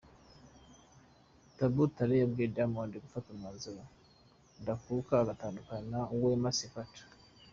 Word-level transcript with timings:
Babu 1.57 1.83
Tale 1.95 2.13
yabwiye 2.21 2.51
Diamond 2.55 2.91
gufata 3.03 3.27
umwanzuro 3.29 3.81
ndakuka 4.61 5.13
agatandukana 5.23 5.85
na 5.91 5.99
Wema 6.21 6.51
Sepetu. 6.57 7.03